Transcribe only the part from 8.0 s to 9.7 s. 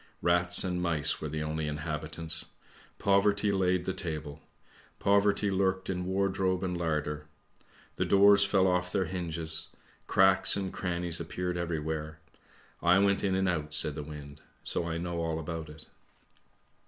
doors fell off their hinges,